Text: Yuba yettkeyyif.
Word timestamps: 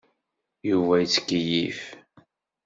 Yuba 0.69 0.95
yettkeyyif. 0.99 1.81